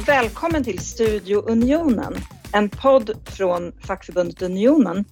[0.00, 2.14] Och välkommen till Studio Unionen,
[2.52, 5.04] en podd från fackförbundet Unionen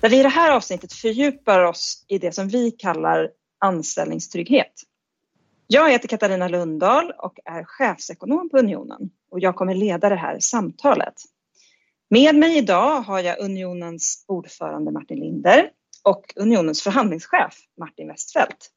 [0.00, 4.72] där vi i det här avsnittet fördjupar oss i det som vi kallar anställningstrygghet.
[5.66, 10.38] Jag heter Katarina Lundahl och är chefsekonom på Unionen och jag kommer leda det här
[10.40, 11.14] samtalet.
[12.10, 15.70] Med mig idag har jag Unionens ordförande Martin Linder
[16.02, 18.70] och Unionens förhandlingschef Martin Westfeldt.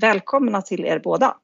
[0.00, 1.36] Välkomna till er båda.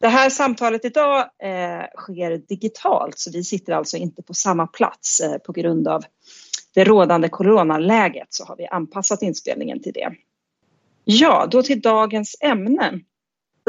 [0.00, 5.20] Det här samtalet idag eh, sker digitalt så vi sitter alltså inte på samma plats
[5.20, 6.04] eh, på grund av
[6.74, 10.10] det rådande coronaläget så har vi anpassat inspelningen till det.
[11.04, 13.00] Ja, då till dagens ämne.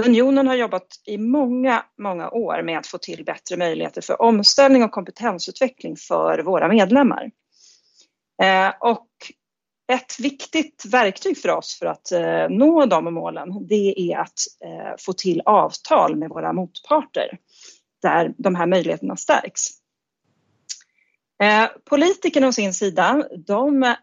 [0.06, 4.84] Unionen har jobbat i många, många år med att få till bättre möjligheter för omställning
[4.84, 7.32] och kompetensutveckling för våra medlemmar.
[8.44, 9.08] Eh, och
[9.92, 14.96] ett viktigt verktyg för oss för att eh, nå de målen det är att eh,
[15.00, 17.38] få till avtal med våra motparter
[18.02, 19.62] där de här möjligheterna stärks.
[21.44, 23.96] Eh, politikerna å sin sida, de eh,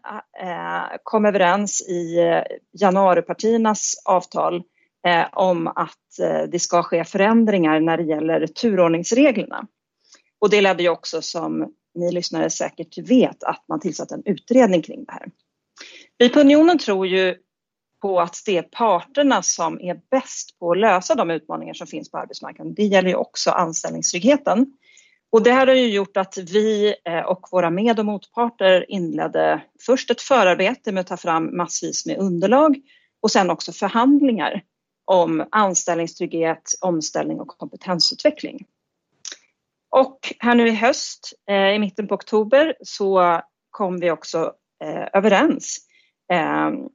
[1.03, 4.63] kom överens i eh, januaripartiernas avtal
[5.07, 9.67] eh, om att eh, det ska ske förändringar när det gäller turordningsreglerna.
[10.39, 14.81] Och det ledde ju också, som ni lyssnare säkert vet, att man tillsatte en utredning
[14.81, 15.25] kring det här.
[16.21, 17.35] Vi på Unionen tror ju
[18.01, 22.11] på att det är parterna som är bäst på att lösa de utmaningar som finns
[22.11, 22.73] på arbetsmarknaden.
[22.73, 24.73] Det gäller ju också anställningstryggheten.
[25.31, 29.61] Och det här har ju gjort att vi eh, och våra med och motparter inledde
[29.85, 32.77] först ett förarbete med att ta fram massvis med underlag
[33.21, 34.61] och sen också förhandlingar
[35.05, 38.65] om anställningstrygghet, omställning och kompetensutveckling.
[39.89, 45.07] Och här nu i höst, eh, i mitten på oktober, så kom vi också eh,
[45.13, 45.88] överens.
[46.29, 46.89] Ehm,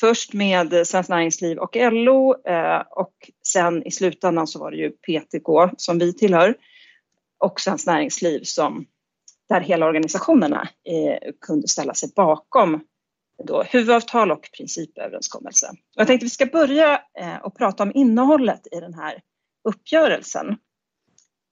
[0.00, 4.90] först med Svenskt Näringsliv och LO eh, och sen i slutändan så var det ju
[4.90, 6.54] PTK som vi tillhör
[7.38, 8.86] och Svenskt Näringsliv som
[9.48, 12.80] där hela organisationerna eh, kunde ställa sig bakom
[13.44, 15.66] då, huvudavtal och principöverenskommelse.
[15.70, 19.22] Och jag tänkte vi ska börja eh, och prata om innehållet i den här
[19.68, 20.56] uppgörelsen.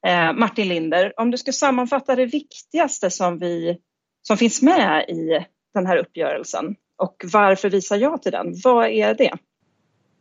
[0.07, 3.79] Eh, Martin Linder, om du ska sammanfatta det viktigaste som, vi,
[4.23, 8.55] som finns med i den här uppgörelsen och varför visar jag till den?
[8.65, 9.33] Vad är det?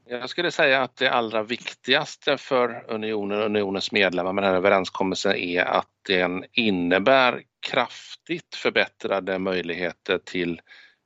[0.09, 4.57] Jag skulle säga att det allra viktigaste för unionen och unionens medlemmar med den här
[4.57, 10.61] överenskommelsen är att den innebär kraftigt förbättrade möjligheter till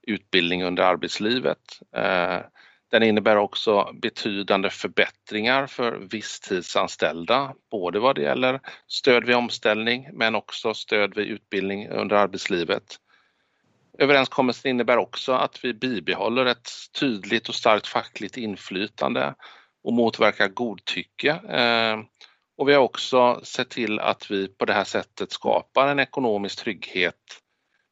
[0.08, 1.80] utbildning under arbetslivet.
[1.96, 2.40] Eh,
[2.92, 10.36] den innebär också betydande förbättringar för visstidsanställda, både vad det gäller stöd vid omställning men
[10.36, 13.00] också stöd vid utbildning under arbetslivet.
[13.98, 16.70] Överenskommelsen innebär också att vi bibehåller ett
[17.00, 19.36] tydligt och starkt fackligt inflytande
[19.84, 21.30] och motverkar godtycke.
[21.32, 21.98] Eh,
[22.58, 26.64] och vi har också sett till att vi på det här sättet skapar en ekonomisk
[26.64, 27.42] trygghet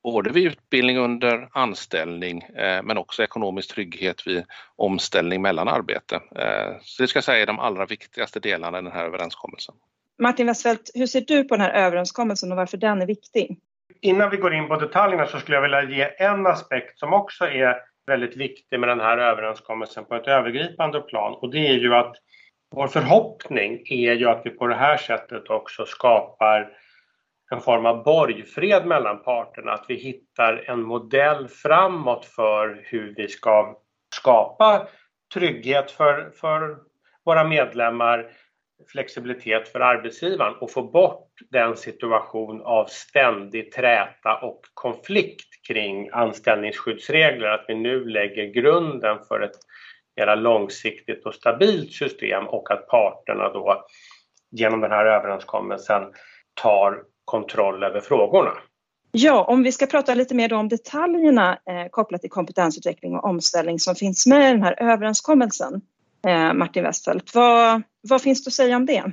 [0.04, 4.44] både vid utbildning under anställning eh, men också ekonomisk trygghet vid
[4.76, 6.16] omställning mellan arbete.
[6.16, 9.76] Eh, så det ska jag säga är de allra viktigaste delarna i den här överenskommelsen.
[10.22, 13.60] Martin Westfeldt, hur ser du på den här överenskommelsen och varför den är viktig?
[14.02, 17.46] Innan vi går in på detaljerna så skulle jag vilja ge en aspekt som också
[17.46, 17.78] är
[18.08, 21.34] väldigt viktig med den här överenskommelsen på ett övergripande plan.
[21.34, 22.16] Och det är ju att
[22.76, 26.72] vår förhoppning är ju att vi på det här sättet också skapar
[27.52, 33.28] en form av borgfred mellan parterna, att vi hittar en modell framåt för hur vi
[33.28, 33.78] ska
[34.16, 34.88] skapa
[35.34, 36.78] trygghet för, för
[37.26, 38.32] våra medlemmar
[38.92, 47.48] flexibilitet för arbetsgivaren och få bort den situation av ständig träta och konflikt kring anställningsskyddsregler.
[47.48, 49.58] Att vi nu lägger grunden för ett
[50.18, 53.86] mera långsiktigt och stabilt system och att parterna då
[54.52, 56.04] genom den här överenskommelsen
[56.54, 58.52] tar kontroll över frågorna.
[59.12, 63.80] Ja, om vi ska prata lite mer om detaljerna eh, kopplat till kompetensutveckling och omställning
[63.80, 65.82] som finns med i den här överenskommelsen.
[66.28, 67.36] Eh, Martin Westfeldt.
[67.36, 69.04] Vad, vad finns det att säga om det?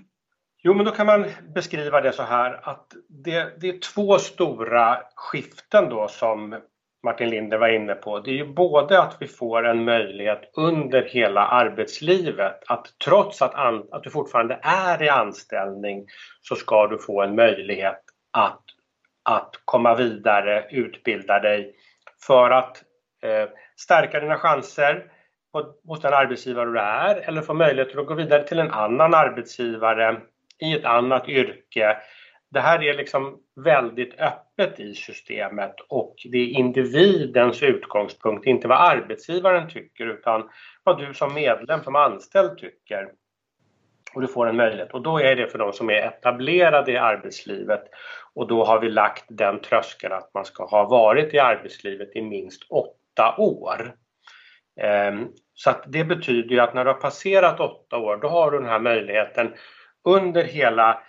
[0.63, 4.99] Jo, men då kan man beskriva det så här att det, det är två stora
[5.15, 6.61] skiften då som
[7.03, 8.21] Martin Linder var inne på.
[8.21, 13.55] Det är ju både att vi får en möjlighet under hela arbetslivet att trots att,
[13.55, 16.07] an, att du fortfarande är i anställning
[16.41, 18.63] så ska du få en möjlighet att,
[19.23, 21.75] att komma vidare, utbilda dig
[22.27, 22.83] för att
[23.23, 25.05] eh, stärka dina chanser
[25.85, 30.21] hos den arbetsgivare du är eller få möjlighet att gå vidare till en annan arbetsgivare
[30.59, 31.97] i ett annat yrke.
[32.51, 38.79] Det här är liksom väldigt öppet i systemet och det är individens utgångspunkt, inte vad
[38.79, 40.51] arbetsgivaren tycker utan
[40.85, 43.09] vad du som medlem, som anställd tycker.
[44.15, 46.97] och du får en möjlighet och då är det för de som är etablerade i
[46.97, 47.83] arbetslivet
[48.35, 52.23] och då har vi lagt den tröskeln att man ska ha varit i arbetslivet i
[52.23, 53.95] minst åtta år.
[54.81, 58.51] Ehm, så att det betyder ju att när du har passerat åtta år då har
[58.51, 59.55] du den här möjligheten
[60.05, 61.03] under hela,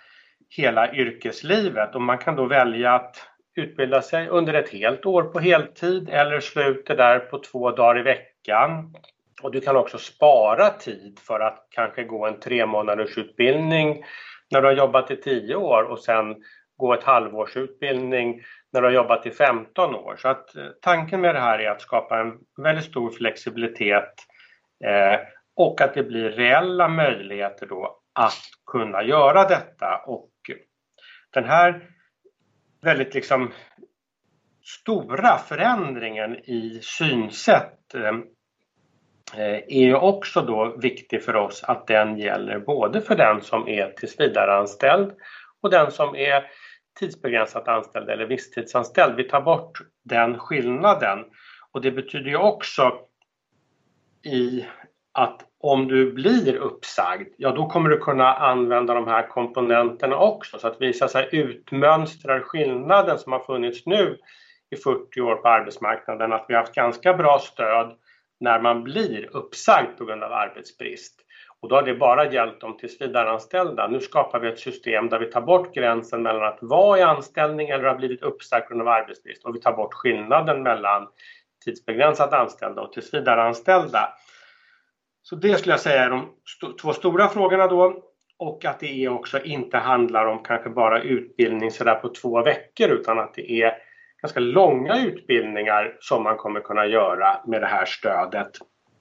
[0.56, 3.16] hela yrkeslivet och man kan då välja att
[3.56, 8.02] utbilda sig under ett helt år på heltid eller sluta där på två dagar i
[8.02, 8.94] veckan.
[9.42, 14.04] Och du kan också spara tid för att kanske gå en tre månaders utbildning
[14.50, 16.36] när du har jobbat i tio år och sen
[16.76, 18.40] gå ett halvårs utbildning
[18.72, 20.16] när du har jobbat i 15 år.
[20.16, 24.14] Så att eh, tanken med det här är att skapa en väldigt stor flexibilitet
[24.84, 25.20] eh,
[25.56, 29.96] och att det blir reella möjligheter då att kunna göra detta.
[30.06, 30.30] Och
[31.30, 31.88] den här
[32.82, 33.52] väldigt liksom
[34.64, 38.08] stora förändringen i synsätt eh,
[39.36, 43.68] eh är ju också då viktig för oss att den gäller både för den som
[43.68, 45.12] är tillsvidareanställd
[45.60, 46.44] och den som är
[46.98, 49.16] tidsbegränsat anställd eller visstidsanställd.
[49.16, 51.24] Vi tar bort den skillnaden
[51.72, 52.92] och det betyder ju också
[54.24, 54.66] i
[55.12, 60.58] att om du blir uppsagd, ja då kommer du kunna använda de här komponenterna också
[60.58, 64.18] så att vi så att säga utmönstrar skillnaden som har funnits nu
[64.70, 67.92] i 40 år på arbetsmarknaden, att vi har haft ganska bra stöd
[68.40, 71.21] när man blir uppsagd på grund av arbetsbrist.
[71.62, 73.88] Och då har det bara gällt de tillsvidareanställda.
[73.88, 77.68] Nu skapar vi ett system där vi tar bort gränsen mellan att vara i anställning
[77.68, 81.08] eller ha blivit uppsagd på grund av arbetsbrist och vi tar bort skillnaden mellan
[81.64, 84.08] tidsbegränsat anställda och tillsvidareanställda.
[85.22, 88.02] Så det skulle jag säga är de st två stora frågorna då
[88.38, 92.88] och att det är också inte handlar om kanske bara utbildning sådär på två veckor
[92.88, 93.72] utan att det är
[94.22, 98.50] ganska långa utbildningar som man kommer kunna göra med det här stödet.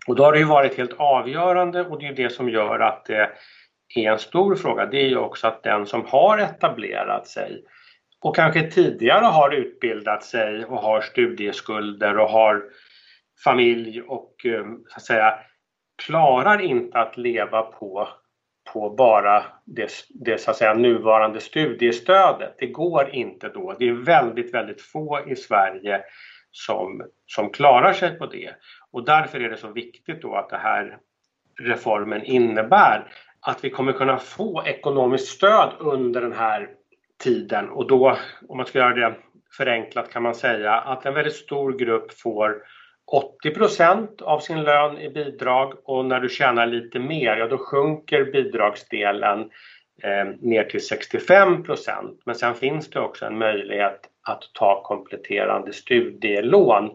[0.07, 3.05] Och då har det ju varit helt avgörande och det är det som gör att
[3.05, 3.29] det
[3.95, 4.85] är en stor fråga.
[4.85, 7.63] Det är ju också att den som har etablerat sig
[8.21, 12.63] och kanske tidigare har utbildat sig och har studieskulder och har
[13.43, 15.33] familj och eh, så att säga
[16.05, 18.07] klarar inte att leva på,
[18.73, 22.55] på bara det, det så att säga, nuvarande studiestödet.
[22.57, 23.75] Det går inte då.
[23.79, 26.01] Det är väldigt, väldigt få i Sverige
[26.51, 28.51] som, som klarar sig på det.
[28.93, 30.97] Och därför är det så viktigt då att den här
[31.59, 36.69] reformen innebär att vi kommer kunna få ekonomiskt stöd under den här
[37.23, 37.69] tiden.
[37.69, 38.17] Och då,
[38.47, 39.15] om man ska göra det
[39.57, 42.63] förenklat kan man säga att en väldigt stor grupp får
[43.43, 45.73] 80% av sin lön i bidrag.
[45.83, 49.39] Och när du tjänar lite mer, ja då sjunker bidragsdelen
[50.03, 56.89] eh, ner till 65% Men sen finns det också en möjlighet att ta kompletterande studielån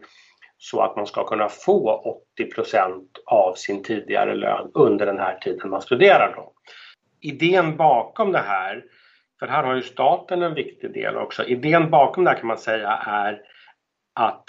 [0.58, 2.02] så att man ska kunna få
[2.38, 6.34] 80% av sin tidigare lön under den här tiden man studerar.
[6.36, 6.52] Då.
[7.20, 8.84] Idén bakom det här,
[9.38, 12.58] för här har ju staten en viktig del också, idén bakom det här kan man
[12.58, 13.40] säga är
[14.14, 14.44] att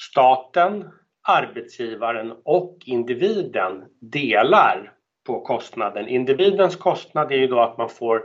[0.00, 0.90] staten
[1.28, 4.92] arbetsgivaren och individen delar
[5.26, 6.08] på kostnaden.
[6.08, 8.22] Individens kostnad är ju då att man får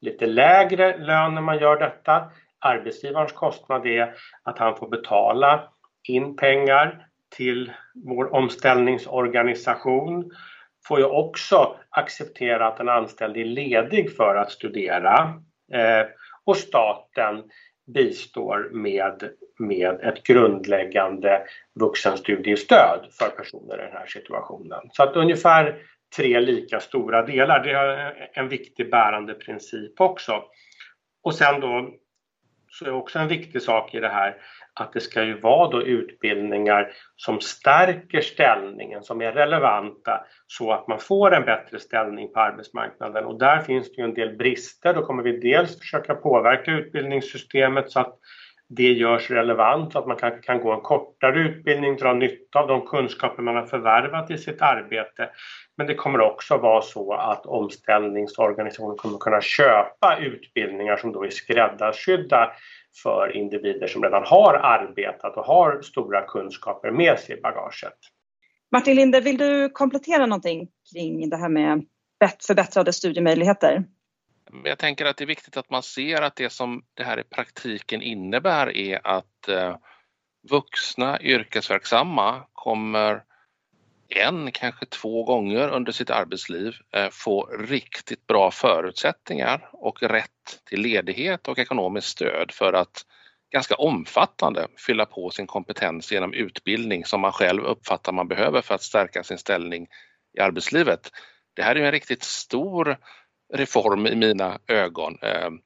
[0.00, 2.30] lite lägre lön när man gör detta.
[2.58, 5.72] Arbetsgivarens kostnad är att han får betala
[6.08, 10.30] in pengar till vår omställningsorganisation.
[10.88, 15.42] Får ju också acceptera att en anställd är ledig för att studera.
[15.72, 16.06] Eh,
[16.44, 17.42] och staten
[17.86, 21.42] bistår med, med ett grundläggande
[21.80, 24.80] vuxenstudiestöd för personer i den här situationen.
[24.92, 25.82] Så att ungefär
[26.16, 30.44] tre lika stora delar, det är en viktig bärande princip också.
[31.22, 31.90] Och sen då
[32.70, 34.36] så är också en viktig sak i det här
[34.80, 40.88] att det ska ju vara då utbildningar som stärker ställningen, som är relevanta så att
[40.88, 43.24] man får en bättre ställning på arbetsmarknaden.
[43.24, 44.94] Och där finns det ju en del brister.
[44.94, 48.18] Då kommer vi dels försöka påverka utbildningssystemet så att
[48.68, 52.68] det görs relevant, så att man kanske kan gå en kortare utbildning, dra nytta av
[52.68, 55.30] de kunskaper man har förvärvat i sitt arbete.
[55.76, 61.30] Men det kommer också vara så att omställningsorganisationer kommer kunna köpa utbildningar som då är
[61.30, 62.52] skräddarsydda
[63.02, 67.98] för individer som redan har arbetat och har stora kunskaper med sig i bagaget.
[68.72, 71.84] Martin Linde, vill du komplettera någonting kring det här med
[72.46, 73.84] förbättrade studiemöjligheter?
[74.64, 77.22] Jag tänker att det är viktigt att man ser att det som det här i
[77.22, 79.76] praktiken innebär är att eh,
[80.50, 83.22] vuxna yrkesverksamma kommer
[84.08, 90.80] en, kanske två gånger under sitt arbetsliv eh, få riktigt bra förutsättningar och rätt till
[90.80, 93.06] ledighet och ekonomiskt stöd för att
[93.50, 98.74] ganska omfattande fylla på sin kompetens genom utbildning som man själv uppfattar man behöver för
[98.74, 99.86] att stärka sin ställning
[100.38, 101.10] i arbetslivet.
[101.54, 102.98] Det här är en riktigt stor
[103.54, 105.18] reform i mina ögon.
[105.22, 105.58] Ehm,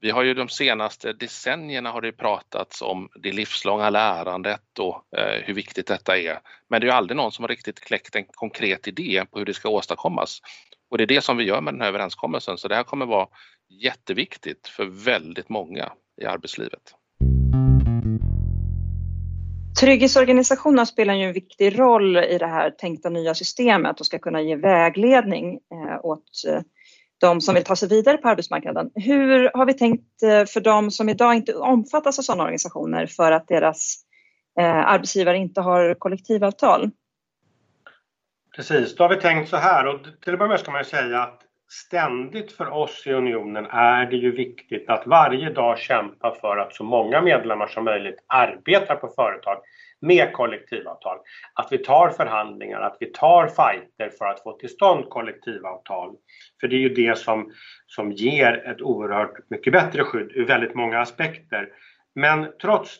[0.00, 5.42] vi har ju de senaste decennierna har det pratats om det livslånga lärandet och eh,
[5.44, 6.38] hur viktigt detta är.
[6.70, 9.54] Men det är aldrig någon som har riktigt kläckt en konkret idé på hur det
[9.54, 10.40] ska åstadkommas.
[10.90, 13.06] Och det är det som vi gör med den här överenskommelsen, så det här kommer
[13.06, 13.28] vara
[13.82, 16.82] jätteviktigt för väldigt många i arbetslivet.
[19.80, 24.42] Trygghetsorganisationerna spelar ju en viktig roll i det här tänkta nya systemet och ska kunna
[24.42, 26.60] ge vägledning eh, åt eh,
[27.20, 28.90] de som vill ta sig vidare på arbetsmarknaden.
[28.94, 33.32] Hur har vi tänkt eh, för de som idag inte omfattas av sådana organisationer för
[33.32, 33.96] att deras
[34.60, 36.90] eh, arbetsgivare inte har kollektivavtal?
[38.56, 40.84] Precis, då har vi tänkt så här och till att börja med ska man ju
[40.84, 46.34] säga att ständigt för oss i Unionen är det ju viktigt att varje dag kämpa
[46.40, 49.58] för att så många medlemmar som möjligt arbetar på företag
[50.00, 51.18] med kollektivavtal.
[51.54, 56.16] Att vi tar förhandlingar, att vi tar fighter för att få till stånd kollektivavtal.
[56.60, 57.52] För det är ju det som,
[57.86, 61.68] som ger ett oerhört mycket bättre skydd ur väldigt många aspekter.
[62.14, 62.96] Men trots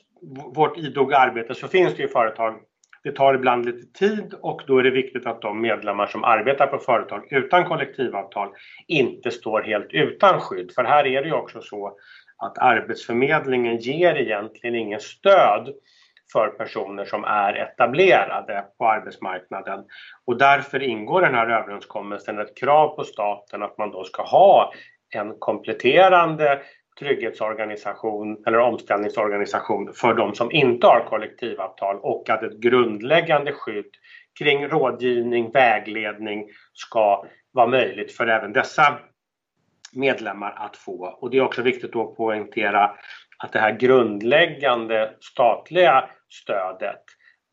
[0.54, 2.60] vårt idoga arbete så finns det ju företag
[3.06, 6.66] det tar ibland lite tid och då är det viktigt att de medlemmar som arbetar
[6.66, 8.48] på företag utan kollektivavtal
[8.86, 10.72] inte står helt utan skydd.
[10.74, 11.96] För här är det ju också så
[12.38, 15.74] att Arbetsförmedlingen ger egentligen ingen stöd
[16.32, 19.84] för personer som är etablerade på arbetsmarknaden.
[20.24, 24.72] Och därför ingår den här överenskommelsen ett krav på staten att man då ska ha
[25.14, 26.60] en kompletterande
[26.98, 33.90] trygghetsorganisation eller omställningsorganisation för de som inte har kollektivavtal och att ett grundläggande skydd
[34.38, 38.98] kring rådgivning, vägledning ska vara möjligt för även dessa
[39.92, 41.18] medlemmar att få.
[41.20, 42.90] Och det är också viktigt att poängtera
[43.38, 47.02] att det här grundläggande statliga stödet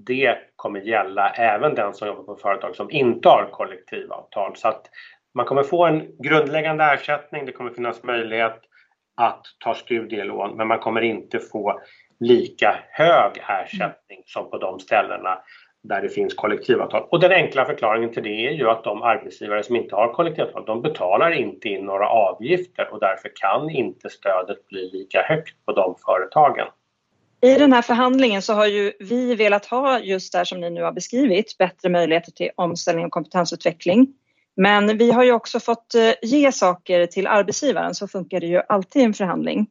[0.06, 4.56] det kommer gälla även den som jobbar på företag som inte har kollektivavtal.
[4.56, 4.90] Så att
[5.34, 8.62] man kommer få en grundläggande ersättning, det kommer finnas möjlighet
[9.18, 11.80] att ta studielån men man kommer inte få
[12.20, 15.40] lika hög ersättning som på de ställena
[15.84, 17.08] där det finns kollektivavtal.
[17.12, 20.66] Och den enkla förklaringen till det är ju att de arbetsgivare som inte har kollektivavtal,
[20.66, 25.72] de betalar inte in några avgifter och därför kan inte stödet bli lika högt på
[25.72, 26.68] de företagen.
[27.44, 30.84] I den här förhandlingen så har ju vi velat ha just det som ni nu
[30.84, 34.08] har beskrivit, bättre möjligheter till omställning och kompetensutveckling.
[34.56, 38.62] Men vi har ju också fått eh, ge saker till arbetsgivaren, så funkar det ju
[38.70, 39.68] alltid i en förhandling.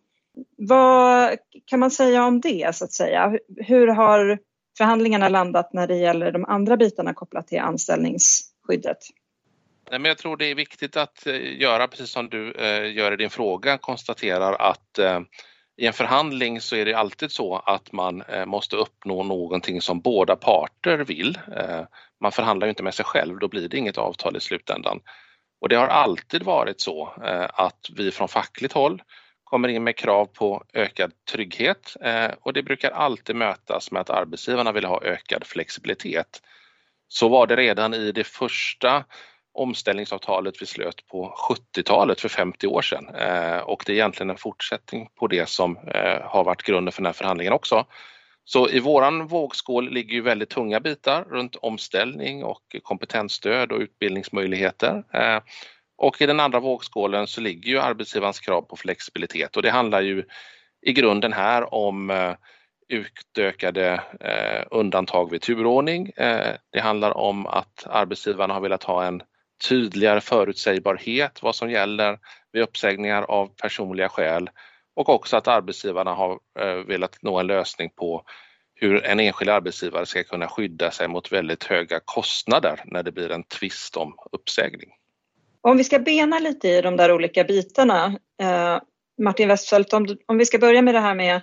[0.56, 1.36] Vad
[1.66, 3.38] kan man säga om det så att säga?
[3.56, 4.38] Hur har
[4.78, 8.98] förhandlingarna landat när det gäller de andra bitarna kopplat till anställningsskyddet?
[9.90, 13.12] Nej, men jag tror det är viktigt att eh, göra precis som du eh, gör
[13.12, 15.20] i din fråga, konstaterar att eh,
[15.76, 20.00] i en förhandling så är det alltid så att man eh, måste uppnå någonting som
[20.00, 21.38] båda parter vill.
[21.56, 21.82] Eh,
[22.20, 25.00] man förhandlar ju inte med sig själv, då blir det inget avtal i slutändan.
[25.60, 29.02] Och det har alltid varit så eh, att vi från fackligt håll
[29.44, 31.96] kommer in med krav på ökad trygghet
[32.40, 36.42] och det brukar alltid mötas med att arbetsgivarna vill ha ökad flexibilitet.
[37.08, 39.04] Så var det redan i det första
[39.54, 44.36] omställningsavtalet vi slöt på 70-talet för 50 år sedan eh, och det är egentligen en
[44.36, 47.86] fortsättning på det som eh, har varit grunden för den här förhandlingen också.
[48.44, 55.04] Så i våran vågskål ligger ju väldigt tunga bitar runt omställning och kompetensstöd och utbildningsmöjligheter.
[55.12, 55.40] Eh,
[55.96, 60.00] och i den andra vågskålen så ligger ju arbetsgivarens krav på flexibilitet och det handlar
[60.00, 60.24] ju
[60.82, 62.34] i grunden här om
[62.88, 64.02] utökade
[64.70, 66.10] undantag vid turordning.
[66.72, 69.22] Det handlar om att arbetsgivarna har velat ha en
[69.68, 72.18] tydligare förutsägbarhet vad som gäller
[72.52, 74.50] vid uppsägningar av personliga skäl
[74.94, 78.24] och också att arbetsgivarna har eh, velat nå en lösning på
[78.74, 83.30] hur en enskild arbetsgivare ska kunna skydda sig mot väldigt höga kostnader när det blir
[83.30, 84.88] en tvist om uppsägning.
[85.60, 88.06] Om vi ska bena lite i de där olika bitarna,
[88.42, 88.78] eh,
[89.22, 91.40] Martin Westfeldt, om, om vi ska börja med det här med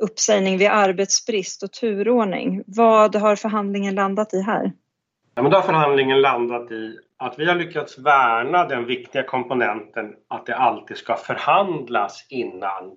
[0.00, 2.62] uppsägning vid arbetsbrist och turordning.
[2.66, 4.72] Vad har förhandlingen landat i här?
[5.34, 10.16] Ja, men då har förhandlingen landat i att vi har lyckats värna den viktiga komponenten
[10.28, 12.96] att det alltid ska förhandlas innan,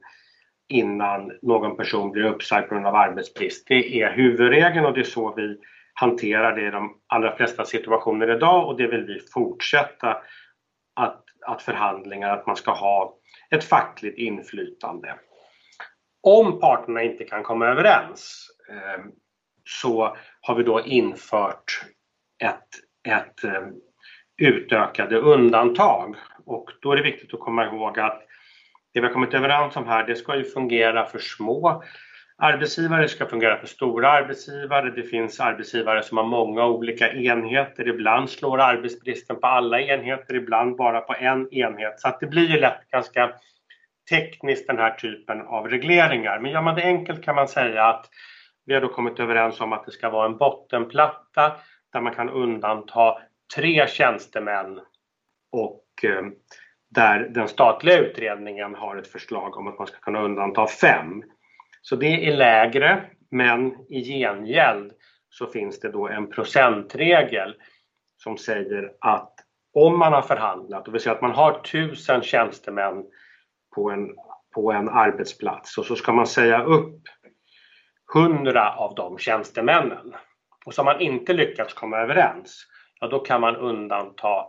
[0.69, 3.67] innan någon person blir uppsagd på grund av arbetsbrist.
[3.67, 5.57] Det är huvudregeln och det är så vi
[5.93, 10.21] hanterar det i de allra flesta situationer idag och det vill vi fortsätta
[10.95, 13.17] att, att förhandlingar, att man ska ha
[13.49, 15.15] ett fackligt inflytande.
[16.23, 19.03] Om parterna inte kan komma överens eh,
[19.65, 21.85] så har vi då infört
[22.43, 22.67] ett,
[23.07, 23.61] ett eh,
[24.41, 26.15] utökade undantag.
[26.45, 28.21] Och då är det viktigt att komma ihåg att
[28.93, 31.83] det vi har kommit överens om här, det ska ju fungera för små
[32.43, 34.91] Arbetsgivare det ska fungera för stora arbetsgivare.
[34.91, 37.87] Det finns arbetsgivare som har många olika enheter.
[37.87, 41.99] Ibland slår arbetsbristen på alla enheter, ibland bara på en enhet.
[41.99, 43.33] Så att det blir ju lätt ganska
[44.09, 46.39] tekniskt den här typen av regleringar.
[46.39, 48.09] Men gör man det enkelt kan man säga att
[48.65, 51.51] vi har då kommit överens om att det ska vara en bottenplatta
[51.93, 53.17] där man kan undanta
[53.55, 54.79] tre tjänstemän
[55.51, 56.21] och eh,
[56.89, 61.23] där den statliga utredningen har ett förslag om att man ska kunna undanta fem.
[61.81, 64.93] Så det är lägre, men i gengäld
[65.29, 67.55] så finns det då en procentregel
[68.17, 69.33] som säger att
[69.73, 73.05] om man har förhandlat, det vill säga att man har tusen tjänstemän
[73.75, 74.15] på en,
[74.53, 77.01] på en arbetsplats och så ska man säga upp
[78.13, 80.15] hundra av de tjänstemännen.
[80.65, 82.67] Och så har man inte lyckats komma överens,
[83.01, 84.47] ja då kan man undanta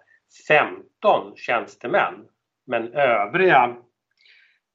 [0.49, 2.15] 15 tjänstemän.
[2.67, 3.77] Men övriga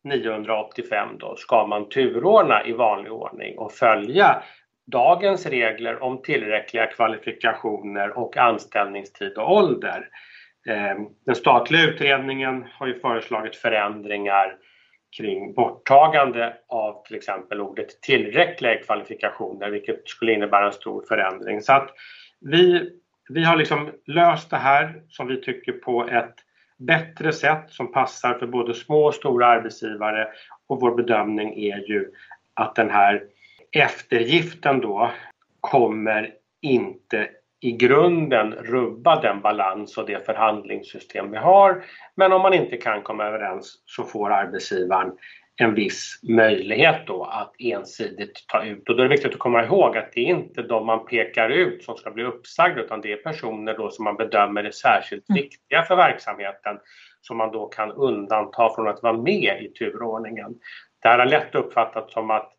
[0.03, 4.43] 985 då ska man turordna i vanlig ordning och följa
[4.91, 10.10] dagens regler om tillräckliga kvalifikationer och anställningstid och ålder.
[10.69, 14.57] Ehm, den statliga utredningen har ju föreslagit förändringar
[15.17, 21.62] kring borttagande av till exempel ordet tillräckliga kvalifikationer vilket skulle innebära en stor förändring.
[21.62, 21.89] Så att
[22.41, 22.91] vi,
[23.29, 26.36] vi har liksom löst det här som vi tycker på ett
[26.77, 30.27] bättre sätt som passar för både små och stora arbetsgivare
[30.67, 32.12] och vår bedömning är ju
[32.53, 33.24] att den här
[33.72, 35.12] eftergiften då
[35.62, 37.29] kommer inte
[37.60, 41.84] i grunden rubba den balans och det förhandlingssystem vi har.
[42.15, 45.12] Men om man inte kan komma överens så får arbetsgivaren
[45.57, 48.89] en viss möjlighet då att ensidigt ta ut.
[48.89, 51.49] Och då är det viktigt att komma ihåg att det är inte de man pekar
[51.49, 55.29] ut som ska bli uppsagda utan det är personer då som man bedömer är särskilt
[55.29, 55.41] mm.
[55.41, 56.79] viktiga för verksamheten
[57.21, 60.55] som man då kan undanta från att vara med i turordningen.
[61.01, 62.51] Det här har lätt uppfattats som att,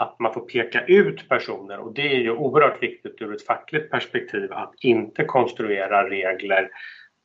[0.00, 3.90] att man får peka ut personer och det är ju oerhört viktigt ur ett fackligt
[3.90, 6.70] perspektiv att inte konstruera regler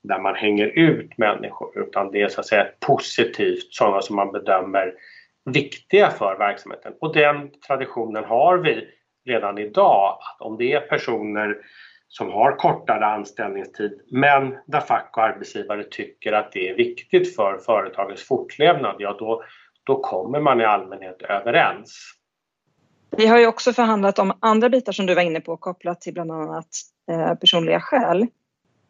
[0.04, 4.32] där man hänger ut människor utan det är så att säga positivt, sådana som man
[4.32, 4.94] bedömer
[5.46, 6.94] viktiga för verksamheten.
[7.02, 8.88] Och den traditionen har vi
[9.26, 11.58] redan idag, att om det är personer
[12.08, 17.58] som har kortare anställningstid men där fack och arbetsgivare tycker att det är viktigt för
[17.58, 19.44] företagets fortlevnad, ja då,
[19.84, 22.14] då kommer man i allmänhet överens.
[23.18, 26.14] Vi har ju också förhandlat om andra bitar som du var inne på kopplat till
[26.14, 26.68] bland annat
[27.12, 28.28] eh, personliga skäl.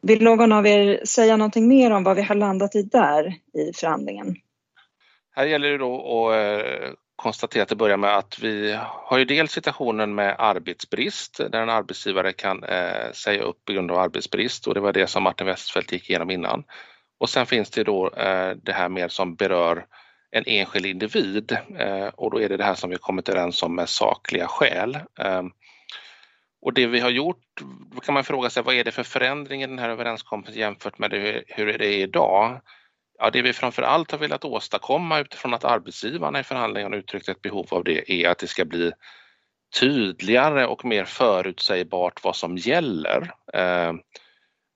[0.01, 3.73] Vill någon av er säga någonting mer om vad vi har landat i där i
[3.75, 4.35] förhandlingen?
[5.35, 9.25] Här gäller det då att eh, konstatera till att börja med att vi har ju
[9.25, 14.67] dels situationen med arbetsbrist där en arbetsgivare kan eh, säga upp på grund av arbetsbrist
[14.67, 16.63] och det var det som Martin Westfeldt gick igenom innan.
[17.19, 19.85] Och sen finns det då eh, det här mer som berör
[20.31, 23.75] en enskild individ eh, och då är det det här som vi kommit överens om
[23.75, 24.99] med sakliga skäl.
[25.19, 25.51] Ehm,
[26.61, 27.61] och det vi har gjort,
[27.95, 30.97] då kan man fråga sig vad är det för förändring i den här överenskommelsen jämfört
[30.97, 32.61] med det, hur det är idag?
[33.19, 37.41] Ja, det vi framför allt har velat åstadkomma utifrån att arbetsgivarna i förhandlingarna uttryckt ett
[37.41, 38.91] behov av det är att det ska bli
[39.79, 43.33] tydligare och mer förutsägbart vad som gäller.
[43.53, 43.89] Eh,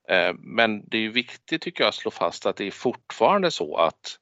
[0.08, 3.76] eh, men det är viktigt tycker jag att slå fast att det är fortfarande så
[3.76, 4.18] att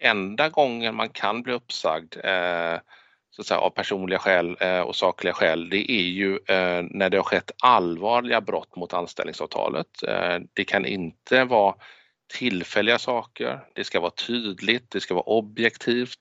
[0.00, 2.78] enda gången man kan bli uppsagd eh,
[3.36, 7.10] så att säga, av personliga skäl eh, och sakliga skäl, det är ju eh, när
[7.10, 10.02] det har skett allvarliga brott mot anställningsavtalet.
[10.08, 11.74] Eh, det kan inte vara
[12.38, 16.18] tillfälliga saker, det ska vara tydligt, det ska vara objektivt.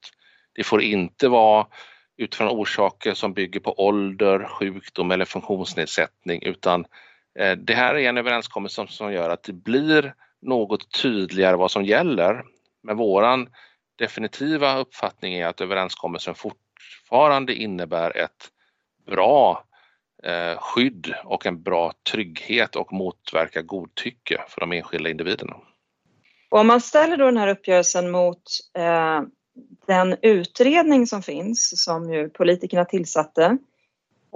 [0.54, 1.68] Det får inte vara
[2.18, 6.86] utifrån orsaker som bygger på ålder, sjukdom eller funktionsnedsättning utan
[7.58, 12.44] det här är en överenskommelse som gör att det blir något tydligare vad som gäller.
[12.84, 13.50] Men våran
[13.96, 16.58] definitiva uppfattning är att överenskommelsen fort,
[17.12, 18.50] fortfarande innebär ett
[19.06, 19.64] bra
[20.24, 25.56] eh, skydd och en bra trygghet och motverkar godtycke för de enskilda individerna.
[26.50, 28.44] Och om man ställer då den här uppgörelsen mot
[28.78, 29.22] eh,
[29.88, 33.58] den utredning som finns som ju politikerna tillsatte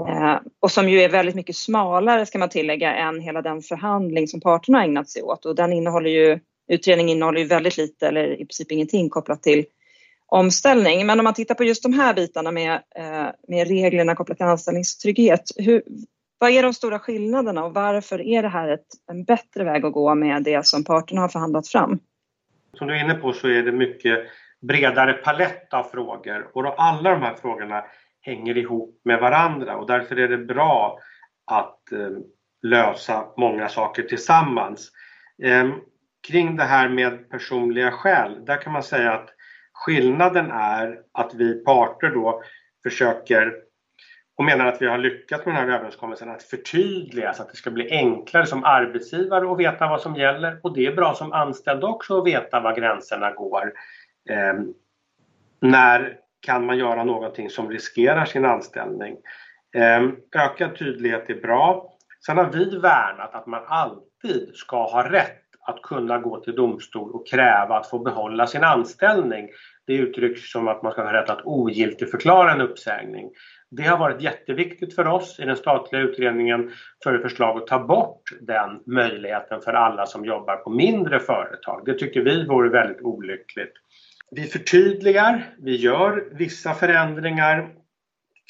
[0.08, 4.28] eh, och som ju är väldigt mycket smalare ska man tillägga än hela den förhandling
[4.28, 8.08] som parterna har ägnat sig åt och den innehåller ju Utredningen innehåller ju väldigt lite
[8.08, 9.66] eller i princip ingenting kopplat till
[10.28, 11.06] omställning.
[11.06, 14.46] Men om man tittar på just de här bitarna med, eh, med reglerna kopplat till
[14.46, 15.42] anställningstrygghet.
[15.56, 15.84] Hur,
[16.38, 19.94] vad är de stora skillnaderna och varför är det här ett, en bättre väg att
[19.94, 22.00] gå med det som parterna har förhandlat fram?
[22.74, 24.20] Som du är inne på så är det mycket
[24.62, 27.84] bredare palett av frågor och då alla de här frågorna
[28.22, 31.00] hänger ihop med varandra och därför är det bra
[31.46, 32.10] att eh,
[32.62, 34.92] lösa många saker tillsammans.
[35.44, 35.70] Eh,
[36.28, 39.30] kring det här med personliga skäl, där kan man säga att
[39.76, 42.42] Skillnaden är att vi parter då
[42.84, 43.54] försöker
[44.38, 47.58] och menar att vi har lyckats med den här överenskommelsen att förtydliga så att det
[47.58, 51.34] ska bli enklare som arbetsgivare att veta vad som gäller och det är bra som
[51.34, 53.74] anställd också att veta var gränserna går.
[54.30, 54.54] Eh,
[55.62, 59.18] när kan man göra någonting som riskerar sin anställning?
[59.76, 60.10] Eh,
[60.42, 61.92] ökad tydlighet är bra.
[62.26, 67.12] Sen har vi värnat att man alltid ska ha rätt att kunna gå till domstol
[67.12, 69.50] och kräva att få behålla sin anställning.
[69.88, 73.32] Det uttrycks som att man ska ha rätt att ogiltigförklara en uppsägning.
[73.72, 76.72] Det har varit jätteviktigt för oss i den statliga utredningen
[77.04, 81.82] för förslag att ta bort den möjligheten för alla som jobbar på mindre företag.
[81.86, 83.74] Det tycker vi vore väldigt olyckligt.
[84.32, 87.70] Vi förtydligar, vi gör vissa förändringar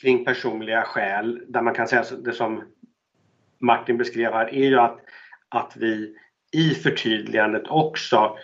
[0.01, 2.63] kring personliga skäl där man kan säga det som
[3.62, 4.99] Martin beskrev här är ju att,
[5.49, 6.15] att vi
[6.56, 8.38] i förtydligandet också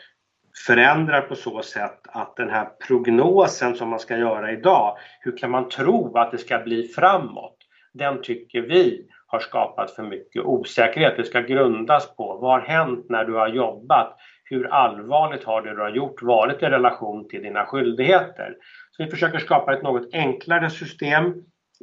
[0.67, 5.51] förändrar på så sätt att den här prognosen som man ska göra idag, hur kan
[5.51, 7.57] man tro att det ska bli framåt?
[7.93, 11.17] Den tycker vi har skapat för mycket osäkerhet.
[11.17, 14.17] Det ska grundas på vad har hänt när du har jobbat?
[14.43, 18.55] Hur allvarligt har det du har gjort varit i relation till dina skyldigheter?
[18.91, 21.33] Så vi försöker skapa ett något enklare system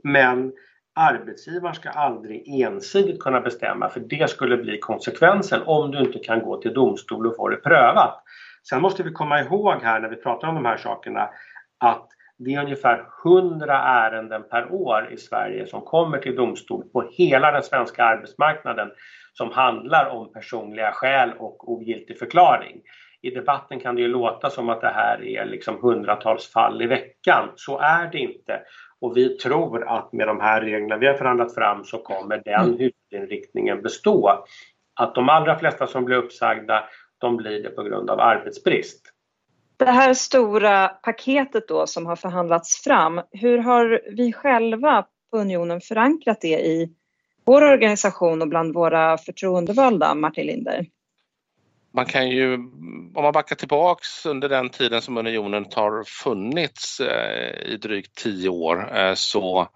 [0.03, 0.53] men
[0.99, 6.41] arbetsgivaren ska aldrig ensidigt kunna bestämma för det skulle bli konsekvensen om du inte kan
[6.41, 8.23] gå till domstol och få det prövat.
[8.69, 11.29] Sen måste vi komma ihåg här när vi pratar om de här sakerna
[11.79, 12.09] att
[12.39, 17.53] det är ungefär 100 ärenden per år i Sverige som kommer till domstol på hela
[17.53, 18.91] den svenska arbetsmarknaden
[19.33, 22.81] som handlar om personliga skäl och ogiltig förklaring.
[23.23, 26.87] I debatten kan det ju låta som att det här är liksom hundratals fall i
[26.87, 27.49] veckan.
[27.57, 28.61] Så är det inte.
[29.01, 32.65] Och vi tror att med de här reglerna vi har förhandlat fram så kommer den
[32.65, 32.79] mm.
[32.79, 34.45] huvudinriktningen bestå.
[35.01, 36.85] Att de allra flesta som blir uppsagda
[37.19, 39.13] de blir det på grund av arbetsbrist.
[39.77, 45.81] Det här stora paketet då som har förhandlats fram, hur har vi själva på Unionen
[45.81, 46.95] förankrat det i
[47.45, 50.87] vår organisation och bland våra förtroendevalda, Martin Linder?
[51.95, 57.73] Man kan ju, om man backar tillbaks under den tiden som Unionen har funnits eh,
[57.73, 59.69] i drygt tio år eh, så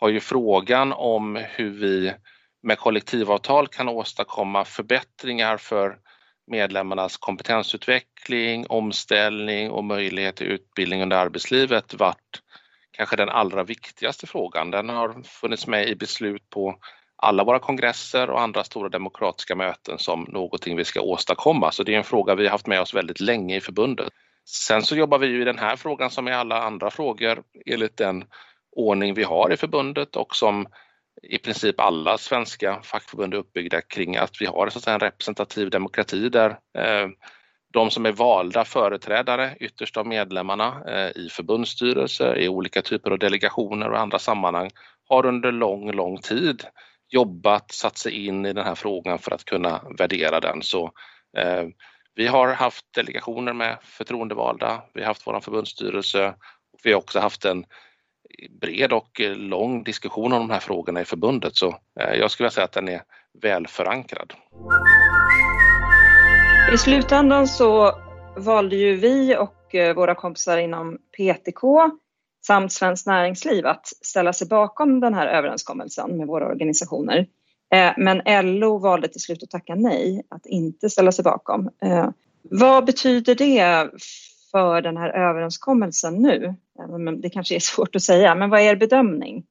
[0.00, 2.14] har ju frågan om hur vi
[2.62, 5.98] med kollektivavtal kan åstadkomma förbättringar för
[6.46, 12.42] medlemmarnas kompetensutveckling, omställning och möjlighet till utbildning under arbetslivet varit
[12.90, 14.70] kanske den allra viktigaste frågan.
[14.70, 16.76] Den har funnits med i beslut på
[17.24, 21.72] alla våra kongresser och andra stora demokratiska möten som någonting vi ska åstadkomma.
[21.72, 24.08] Så det är en fråga vi haft med oss väldigt länge i förbundet.
[24.48, 27.96] Sen så jobbar vi ju i den här frågan som i alla andra frågor enligt
[27.96, 28.24] den
[28.76, 30.66] ordning vi har i förbundet och som
[31.22, 36.28] i princip alla svenska fackförbund är uppbyggda kring att vi har så en representativ demokrati
[36.28, 37.08] där eh,
[37.72, 43.18] de som är valda företrädare ytterst av medlemmarna eh, i förbundsstyrelser, i olika typer av
[43.18, 44.70] delegationer och andra sammanhang
[45.08, 46.64] har under lång, lång tid
[47.08, 50.62] jobbat, satt sig in i den här frågan för att kunna värdera den.
[50.62, 50.84] Så
[51.36, 51.64] eh,
[52.14, 56.28] vi har haft delegationer med förtroendevalda, vi har haft vår förbundsstyrelse
[56.72, 57.64] och vi har också haft en
[58.60, 61.68] bred och lång diskussion om de här frågorna i förbundet så
[62.00, 63.02] eh, jag skulle säga att den är
[63.42, 64.32] väl förankrad.
[66.72, 67.92] I slutändan så
[68.36, 71.62] valde ju vi och eh, våra kompisar inom PTK
[72.46, 77.26] samt Svenskt Näringsliv att ställa sig bakom den här överenskommelsen med våra organisationer.
[77.74, 78.22] Eh, men
[78.58, 81.70] LO valde till slut att tacka nej, att inte ställa sig bakom.
[81.82, 82.08] Eh,
[82.42, 83.90] vad betyder det
[84.50, 86.44] för den här överenskommelsen nu?
[86.78, 89.44] Eh, det kanske är svårt att säga, men vad är er bedömning?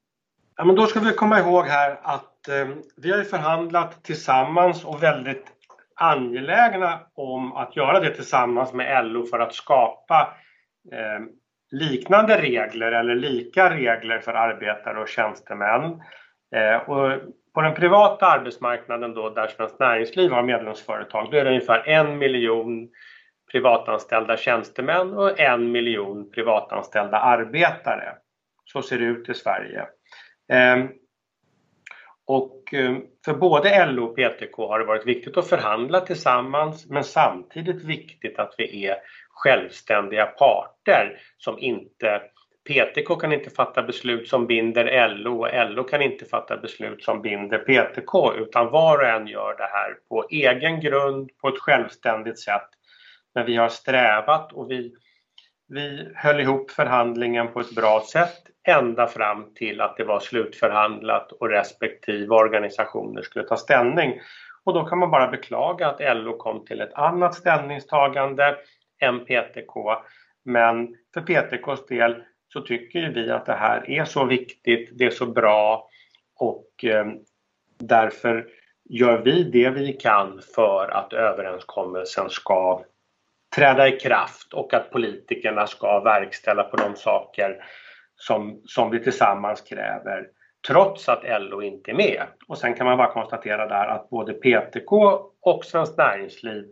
[0.55, 5.03] Ja, men då ska vi komma ihåg här att eh, vi har förhandlat tillsammans och
[5.03, 5.45] väldigt
[5.95, 10.33] angelägna om att göra det tillsammans med LO för att skapa
[10.91, 11.25] eh,
[11.73, 15.83] liknande regler eller lika regler för arbetare och tjänstemän.
[16.55, 17.21] Eh, och
[17.53, 22.17] på den privata arbetsmarknaden då, där Svenskt Näringsliv har medlemsföretag, då är det ungefär en
[22.17, 22.89] miljon
[23.51, 28.15] privatanställda tjänstemän och en miljon privatanställda arbetare.
[28.65, 29.81] Så ser det ut i Sverige.
[30.51, 30.85] Eh,
[32.25, 37.03] och eh, för både LO och PTK har det varit viktigt att förhandla tillsammans men
[37.03, 38.95] samtidigt viktigt att vi är
[39.33, 42.21] självständiga parter som inte
[42.67, 47.21] PTK kan inte fatta beslut som binder LO och LO kan inte fatta beslut som
[47.21, 52.39] binder PTK utan var och en gör det här på egen grund på ett självständigt
[52.39, 52.69] sätt
[53.35, 54.93] men vi har strävat och vi,
[55.67, 61.31] vi höll ihop förhandlingen på ett bra sätt ända fram till att det var slutförhandlat
[61.31, 64.21] och respektive organisationer skulle ta ställning.
[64.63, 68.57] Och då kan man bara beklaga att LO kom till ett annat ställningstagande
[69.03, 69.75] än PTK.
[70.45, 75.09] Men för PTKs del så tycker vi att det här är så viktigt, det är
[75.09, 75.89] så bra
[76.39, 77.05] och eh,
[77.79, 78.47] därför
[78.89, 82.83] gör vi det vi kan för att överenskommelsen ska
[83.55, 87.65] träda i kraft och att politikerna ska verkställa på de saker
[88.15, 90.27] som, som vi tillsammans kräver
[90.67, 92.23] trots att LO inte är med.
[92.47, 94.91] Och sen kan man bara konstatera där att både PTK
[95.41, 96.65] och Svenskt Näringsliv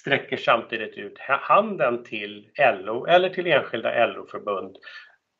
[0.00, 2.48] sträcker samtidigt ut handen till
[2.84, 4.76] LO eller till enskilda LO-förbund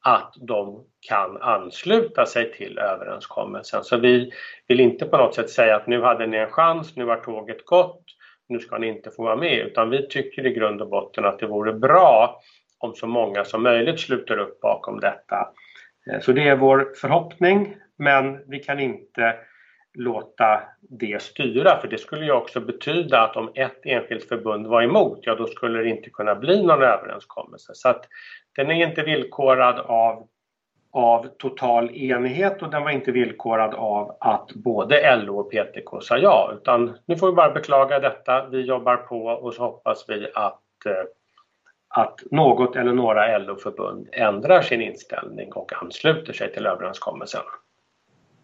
[0.04, 3.84] att de kan ansluta sig till överenskommelsen.
[3.84, 4.32] Så vi
[4.68, 7.64] vill inte på något sätt säga att nu hade ni en chans, nu har tåget
[7.64, 8.04] gått,
[8.48, 11.38] nu ska ni inte få vara med, utan vi tycker i grund och botten att
[11.38, 12.40] det vore bra
[12.78, 15.48] om så många som möjligt sluter upp bakom detta.
[16.10, 19.36] Eh, så det är vår förhoppning, men vi kan inte
[19.94, 24.82] låta det styra för det skulle ju också betyda att om ett enskilt förbund var
[24.82, 27.72] emot, ja då skulle det inte kunna bli någon överenskommelse.
[27.74, 28.04] Så att
[28.56, 30.26] den är inte villkorad av,
[30.92, 36.18] av total enighet och den var inte villkorad av att både LO och PTK sa
[36.18, 40.30] ja utan nu får vi bara beklaga detta, vi jobbar på och så hoppas vi
[40.34, 41.04] att eh,
[41.94, 47.42] att något eller några LO-förbund ändrar sin inställning och ansluter sig till överenskommelsen.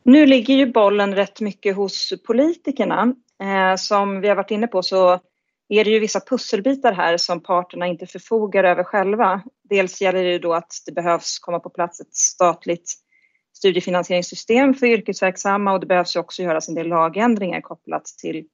[0.06, 3.14] Nu ligger ju bollen rätt mycket hos politikerna.
[3.42, 5.20] Eh, som vi har varit inne på så
[5.68, 9.42] är det ju vissa pusselbitar här som parterna inte förfogar över själva.
[9.70, 12.94] Dels gäller det ju då att det behövs komma på plats ett statligt
[13.56, 18.44] studiefinansieringssystem för yrkesverksamma och det behövs ju också göras en del lagändringar kopplat till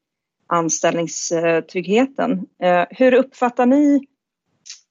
[0.47, 2.47] anställningstryggheten.
[2.63, 4.07] Eh, hur uppfattar ni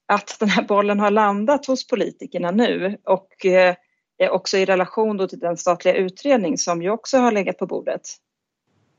[0.05, 3.75] att den här bollen har landat hos politikerna nu och eh,
[4.21, 7.65] Eh, också i relation då till den statliga utredning som ju också har legat på
[7.65, 8.01] bordet?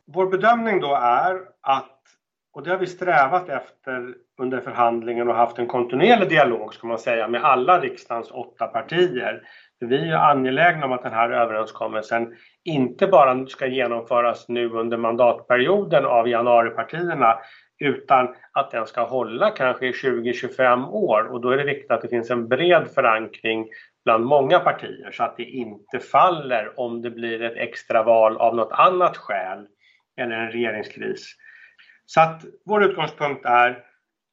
[0.07, 1.99] Vår bedömning då är att,
[2.53, 6.99] och det har vi strävat efter under förhandlingen och haft en kontinuerlig dialog ska man
[6.99, 9.43] säga med alla riksdagens åtta partier.
[9.81, 16.05] Vi är angelägna om att den här överenskommelsen inte bara ska genomföras nu under mandatperioden
[16.05, 17.39] av januaripartierna
[17.79, 22.03] utan att den ska hålla kanske i 20-25 år och då är det viktigt att
[22.03, 23.69] det finns en bred förankring
[24.05, 28.73] bland många partier så att det inte faller om det blir ett extraval av något
[28.73, 29.67] annat skäl
[30.17, 31.37] eller en regeringskris.
[32.07, 33.85] Så att vår utgångspunkt är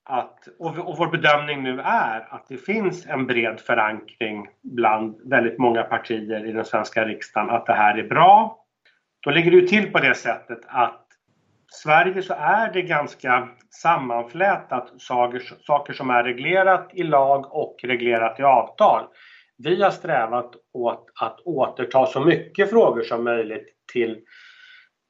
[0.06, 5.84] att, och vår bedömning nu är att det finns en bred förankring bland väldigt många
[5.84, 8.66] partier i den svenska riksdagen att det här är bra.
[9.24, 11.06] Då ligger det ju till på det sättet att
[11.72, 18.40] Sverige så är det ganska sammanflätat saker, saker som är reglerat i lag och reglerat
[18.40, 19.04] i avtal.
[19.64, 24.20] Vi har strävat åt att återta så mycket frågor som möjligt till,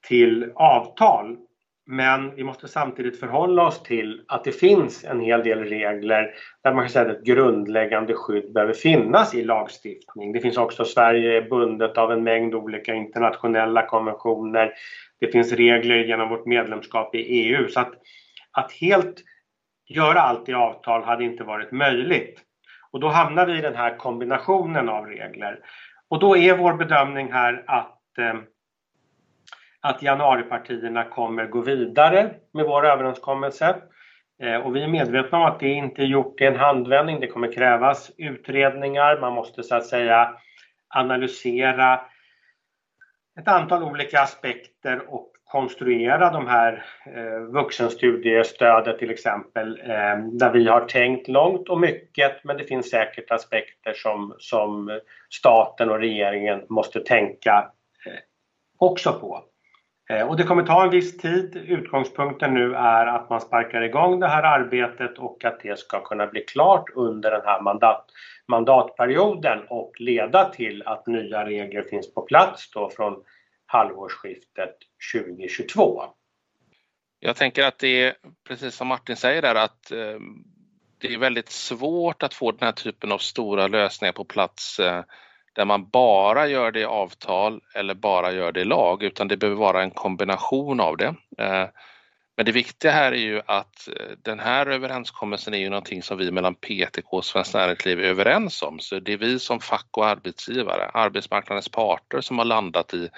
[0.08, 1.38] till avtal.
[1.86, 6.34] Men vi måste samtidigt förhålla oss till att det finns en hel del regler
[6.64, 10.32] där man kan säga att ett grundläggande skydd behöver finnas i lagstiftning.
[10.32, 14.72] Det finns också, Sverige är bundet av en mängd olika internationella konventioner.
[15.20, 17.94] Det finns regler genom vårt medlemskap i EU så att,
[18.52, 19.16] att helt
[19.90, 22.46] göra allt i avtal hade inte varit möjligt.
[22.92, 25.60] Och då hamnar vi i den här kombinationen av regler.
[26.10, 28.34] Och då är vår bedömning här att, eh,
[29.82, 33.76] att januaripartierna kommer gå vidare med vår överenskommelse.
[34.44, 37.20] Eh, och vi är medvetna om att det inte är gjort i en handvändning.
[37.20, 40.36] Det kommer krävas utredningar, man måste så att säga
[40.96, 42.02] analysera
[43.40, 50.68] ett antal olika aspekter och konstruera de här eh, vuxenstudiestödet till exempel eh, där vi
[50.68, 56.62] har tänkt långt och mycket men det finns säkert aspekter som, som staten och regeringen
[56.70, 57.72] måste tänka
[58.06, 58.20] eh,
[58.78, 59.44] också på.
[60.10, 61.56] Eh, och det kommer ta en viss tid.
[61.68, 66.28] Utgångspunkten nu är att man sparkar igång det här arbetet och att det ska kunna
[66.28, 68.06] bli klart under den här mandat,
[68.48, 73.24] mandatperioden och leda till att nya regler finns på plats då från
[73.72, 74.76] halvårsskiftet
[75.14, 76.04] 2022.
[77.20, 78.16] Jag tänker att det är
[78.48, 80.20] precis som Martin säger där att eh,
[80.98, 85.04] det är väldigt svårt att få den här typen av stora lösningar på plats eh,
[85.54, 89.38] där man bara gör det i avtal eller bara gör det i lag utan det
[89.38, 91.16] behöver vara en kombination av det.
[91.38, 91.68] Eh,
[92.38, 96.18] men det viktiga här är ju att eh, den här överenskommelsen är ju någonting som
[96.18, 98.80] vi mellan PTK och Svenskt Näringsliv är överens om.
[98.80, 103.10] Så det är vi som fack och arbetsgivare, arbetsmarknadens parter som har landat i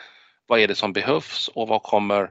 [0.51, 2.29] vad är det som behövs och vad kommer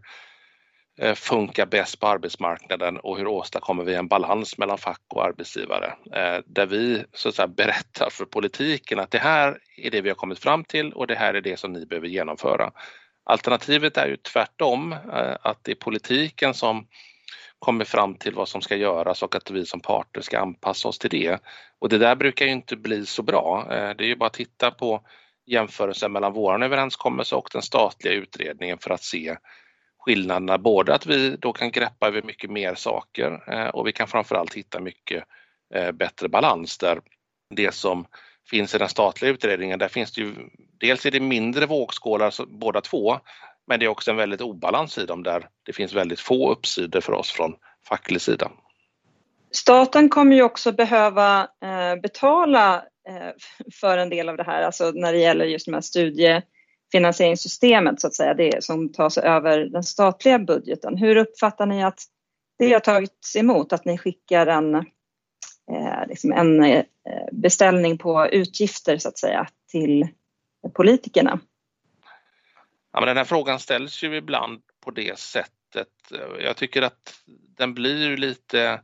[0.98, 5.86] eh, funka bäst på arbetsmarknaden och hur åstadkommer vi en balans mellan fack och arbetsgivare
[5.86, 10.08] eh, där vi så att säga, berättar för politiken att det här är det vi
[10.08, 12.70] har kommit fram till och det här är det som ni behöver genomföra.
[13.24, 16.86] Alternativet är ju tvärtom, eh, att det är politiken som
[17.58, 20.98] kommer fram till vad som ska göras och att vi som parter ska anpassa oss
[20.98, 21.38] till det.
[21.78, 23.64] Och det där brukar ju inte bli så bra.
[23.68, 25.02] Det är ju bara att titta på
[25.50, 29.36] jämförelsen mellan vår överenskommelse och den statliga utredningen för att se
[29.98, 30.58] skillnaderna.
[30.58, 34.54] Både att vi då kan greppa över mycket mer saker eh, och vi kan framförallt
[34.54, 35.24] hitta mycket
[35.74, 37.00] eh, bättre balans där
[37.54, 38.06] det som
[38.50, 40.34] finns i den statliga utredningen, där finns det ju
[40.80, 43.18] dels är det mindre vågskålar båda två,
[43.66, 47.00] men det är också en väldigt obalans i dem där det finns väldigt få uppsidor
[47.00, 47.54] för oss från
[47.88, 48.50] facklig sida.
[49.52, 53.30] Staten kommer ju också behöva eh, betala Eh,
[53.80, 58.06] för en del av det här, alltså när det gäller just de här studiefinansieringssystemet så
[58.06, 60.96] att säga, det som tas över den statliga budgeten.
[60.96, 62.00] Hur uppfattar ni att
[62.58, 64.82] det har tagits emot, att ni skickar en eh,
[66.08, 66.84] liksom en eh,
[67.32, 70.08] beställning på utgifter så att säga till
[70.74, 71.40] politikerna.
[72.92, 75.88] Ja, men den här frågan ställs ju ibland på det sättet.
[76.40, 77.14] Jag tycker att
[77.56, 78.80] den blir lite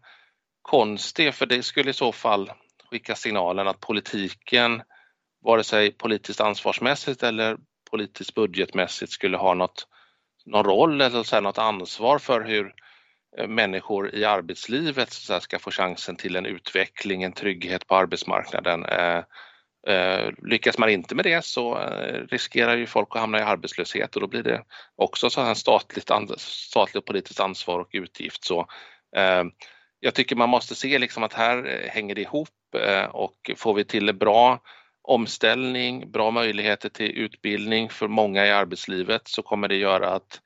[0.63, 2.51] konstig för det skulle i så fall
[2.91, 4.83] skicka signalen att politiken,
[5.45, 7.57] vare sig politiskt ansvarsmässigt eller
[7.91, 9.89] politiskt budgetmässigt skulle ha något,
[10.47, 12.75] någon roll eller så här, något ansvar för hur
[13.39, 18.85] eh, människor i arbetslivet så ska få chansen till en utveckling, en trygghet på arbetsmarknaden.
[18.85, 19.23] Eh,
[19.87, 24.15] eh, lyckas man inte med det så eh, riskerar ju folk att hamna i arbetslöshet
[24.15, 24.63] och då blir det
[24.97, 28.45] också så här statligt, statligt politiskt ansvar och utgift.
[28.45, 28.61] Så,
[29.17, 29.45] eh,
[30.07, 33.75] jag tycker man måste se liksom att här eh, hänger det ihop eh, och får
[33.75, 34.61] vi till en bra
[35.03, 40.41] omställning, bra möjligheter till utbildning för många i arbetslivet så kommer det göra att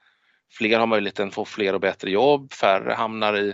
[0.53, 3.49] fler har möjligheten att få fler och bättre jobb, färre hamnar i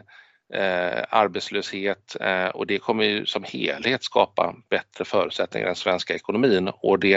[0.55, 6.15] eh, arbetslöshet eh, och det kommer ju som helhet skapa bättre förutsättningar i den svenska
[6.15, 6.69] ekonomin.
[6.69, 7.15] Och det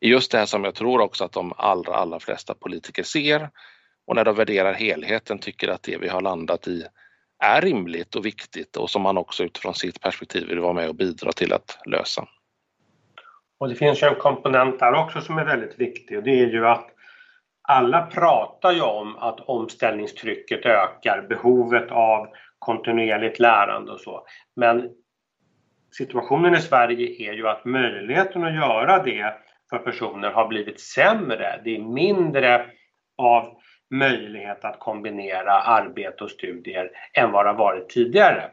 [0.00, 3.50] är just det här som jag tror också att de allra, allra flesta politiker ser.
[4.06, 6.86] Och när de värderar helheten tycker att det vi har landat i
[7.38, 10.94] är rimligt och viktigt och som man också utifrån sitt perspektiv vill vara med och
[10.94, 12.28] bidra till att lösa.
[13.58, 16.46] Och det finns ju en komponent där också som är väldigt viktig och det är
[16.46, 16.86] ju att
[17.68, 24.26] alla pratar ju om att omställningstrycket ökar, behovet av kontinuerligt lärande och så.
[24.56, 24.90] Men
[25.96, 29.34] situationen i Sverige är ju att möjligheten att göra det
[29.70, 31.60] för personer har blivit sämre.
[31.64, 32.66] Det är mindre
[33.18, 33.58] av
[33.90, 38.50] möjlighet att kombinera arbete och studier än vad det har varit tidigare.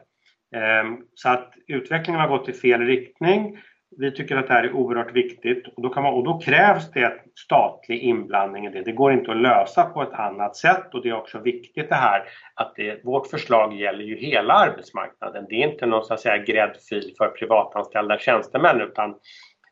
[0.56, 3.58] Ehm, så att utvecklingen har gått i fel riktning
[3.98, 6.90] vi tycker att det här är oerhört viktigt och då, kan man, och då krävs
[6.90, 8.82] det statlig inblandning i det.
[8.82, 11.94] Det går inte att lösa på ett annat sätt och det är också viktigt det
[11.94, 15.46] här att det, vårt förslag gäller ju hela arbetsmarknaden.
[15.48, 19.14] Det är inte någon så att säga gräddfil för privatanställda tjänstemän utan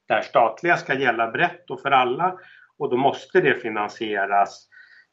[0.08, 2.34] det här statliga ska gälla brett och för alla
[2.78, 4.68] och då måste det finansieras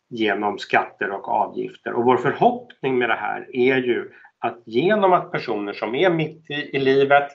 [0.10, 1.94] genom skatter och avgifter.
[1.94, 6.50] Och vår förhoppning med det här är ju att genom att personer som är mitt
[6.50, 7.28] i, i livet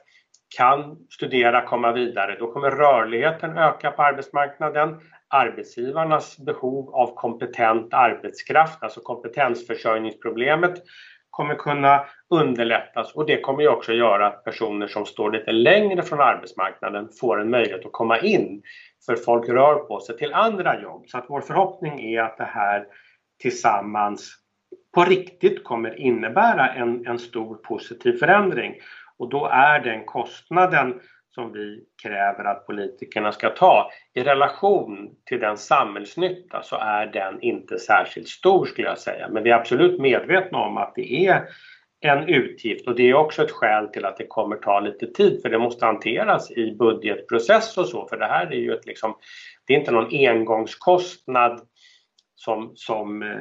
[0.56, 5.00] kan studera, komma vidare, då kommer rörligheten öka på arbetsmarknaden.
[5.28, 10.74] Arbetsgivarnas behov av kompetent arbetskraft, alltså kompetensförsörjningsproblemet,
[11.30, 12.04] kommer kunna
[12.40, 17.08] underlättas och det kommer ju också göra att personer som står lite längre från arbetsmarknaden
[17.20, 18.62] får en möjlighet att komma in.
[19.06, 21.04] För folk rör på sig till andra jobb.
[21.06, 22.86] Så att vår förhoppning är att det här
[23.42, 24.34] tillsammans
[24.94, 28.74] på riktigt kommer innebära en, en stor positiv förändring.
[29.18, 31.00] Och då är den kostnaden
[31.34, 37.40] som vi kräver att politikerna ska ta i relation till den samhällsnytta så är den
[37.40, 39.28] inte särskilt stor skulle jag säga.
[39.28, 41.44] Men vi är absolut medvetna om att det är
[42.08, 45.42] en utgift och det är också ett skäl till att det kommer ta lite tid
[45.42, 49.14] för det måste hanteras i budgetprocess och så för det här är ju ett liksom,
[49.66, 51.60] det är inte någon engångskostnad
[52.36, 53.38] som, som eh,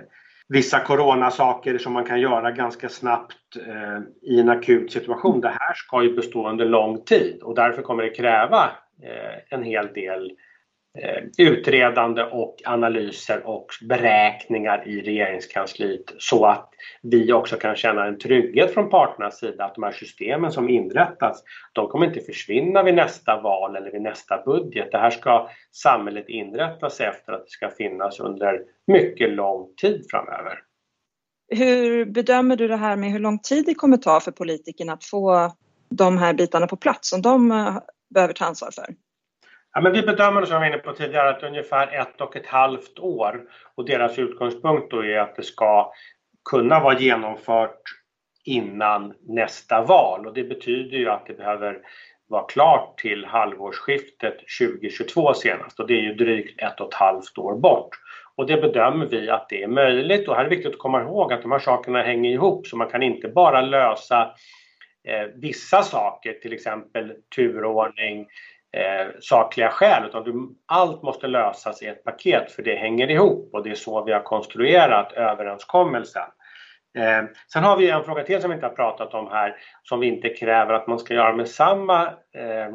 [0.47, 5.41] vissa coronasaker som man kan göra ganska snabbt eh, i en akut situation.
[5.41, 8.71] Det här ska ju bestå under lång tid och därför kommer det kräva
[9.03, 10.52] eh, en hel del Eh,
[10.99, 16.69] Eh, utredande och analyser och beräkningar i regeringskansliet så att
[17.01, 21.43] vi också kan känna en trygghet från parternas sida att de här systemen som inrättats,
[21.73, 24.91] de kommer inte försvinna vid nästa val eller vid nästa budget.
[24.91, 30.59] Det här ska samhället inrättas efter att det ska finnas under mycket lång tid framöver.
[31.47, 35.05] Hur bedömer du det här med hur lång tid det kommer ta för politikerna att
[35.05, 35.51] få
[35.89, 37.77] de här bitarna på plats som de eh,
[38.09, 38.85] behöver ta ansvar för?
[39.73, 42.47] Ja, men vi bedömer, som jag var inne på tidigare, att ungefär ett och ett
[42.47, 43.41] halvt år.
[43.75, 45.93] Och deras utgångspunkt då är att det ska
[46.49, 47.81] kunna vara genomfört
[48.45, 50.27] innan nästa val.
[50.27, 51.79] Och det betyder ju att det behöver
[52.27, 55.79] vara klart till halvårsskiftet 2022 senast.
[55.79, 57.89] Och det är ju drygt ett och ett halvt år bort.
[58.35, 60.27] Och det bedömer vi att det är möjligt.
[60.27, 62.67] Och här är det viktigt att komma ihåg att de här sakerna hänger ihop.
[62.67, 64.21] Så man kan inte bara lösa
[65.07, 68.27] eh, vissa saker, till exempel turordning,
[68.73, 73.49] eh, sakliga skäl utan du, allt måste lösas i ett paket för det hänger ihop
[73.53, 76.29] och det är så vi har konstruerat överenskommelsen.
[76.97, 79.99] Eh, sen har vi en fråga till som vi inte har pratat om här som
[79.99, 82.69] vi inte kräver att man ska göra med samma eh,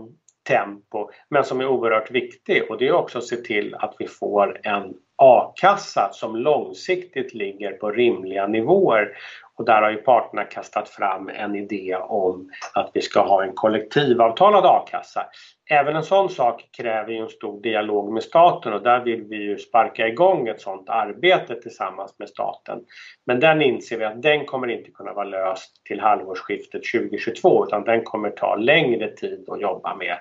[0.49, 4.07] tempo men som är oerhört viktig och det är också att se till att vi
[4.07, 9.17] får en a-kassa som långsiktigt ligger på rimliga nivåer
[9.59, 13.53] och där har ju parterna kastat fram en idé om att vi ska ha en
[13.55, 15.27] kollektivavtalad a-kassa.
[15.71, 19.37] Även en sån sak kräver ju en stor dialog med staten och där vill vi
[19.37, 22.85] ju sparka igång ett sådant arbete tillsammans med staten.
[23.27, 27.85] Men den inser vi att den kommer inte kunna vara löst till halvårsskiftet 2022 utan
[27.85, 30.17] den kommer ta längre tid att jobba med.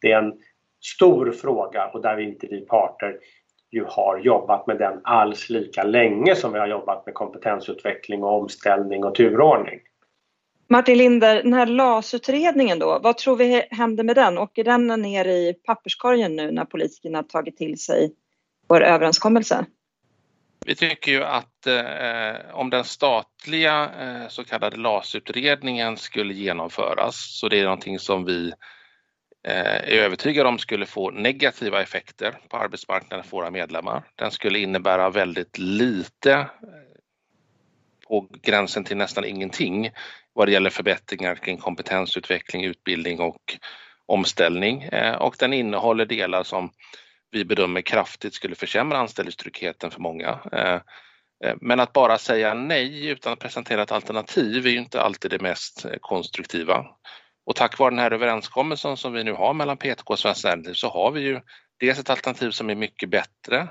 [0.00, 0.32] Det är en
[0.80, 3.18] stor fråga och där vi inte vi parter
[3.70, 8.40] ju har jobbat med den alls lika länge som vi har jobbat med kompetensutveckling och
[8.40, 9.80] omställning och turordning.
[10.70, 14.38] Martin Linder, den här LAS-utredningen då, vad tror vi händer med den?
[14.38, 18.12] Åker den ner i papperskorgen nu när politikerna tagit till sig
[18.68, 19.66] vår överenskommelse?
[20.66, 27.48] Vi tycker ju att eh, om den statliga eh, så kallade LAS-utredningen skulle genomföras, så
[27.48, 28.52] det är någonting som vi
[29.48, 34.02] Eh, är övertygad om skulle få negativa effekter på arbetsmarknaden för våra medlemmar.
[34.14, 36.46] Den skulle innebära väldigt lite eh,
[38.08, 39.90] på gränsen till nästan ingenting
[40.32, 43.58] vad det gäller förbättringar kring kompetensutveckling, utbildning och
[44.06, 46.70] omställning eh, och den innehåller delar som
[47.30, 50.38] vi bedömer kraftigt skulle försämra anställningstryggheten för många.
[51.60, 55.42] Men att bara säga nej utan att presentera ett alternativ är ju inte alltid det
[55.42, 56.86] mest konstruktiva.
[57.48, 60.74] Och tack vare den här överenskommelsen som vi nu har mellan PTK och Svenskt Näringsliv
[60.74, 61.40] så har vi ju
[61.80, 63.68] dels ett alternativ som är mycket bättre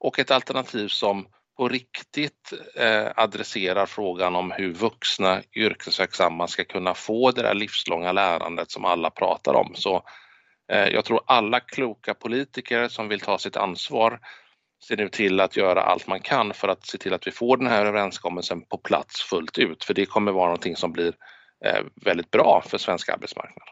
[0.00, 6.94] och ett alternativ som på riktigt eh, adresserar frågan om hur vuxna yrkesverksamma ska kunna
[6.94, 9.74] få det där livslånga lärandet som alla pratar om.
[9.74, 10.02] Så
[10.72, 14.20] eh, jag tror alla kloka politiker som vill ta sitt ansvar
[14.88, 17.56] ser nu till att göra allt man kan för att se till att vi får
[17.56, 19.84] den här överenskommelsen på plats fullt ut.
[19.84, 21.14] För det kommer vara någonting som blir
[21.64, 23.68] Eh, väldigt bra för svensk arbetsmarknad.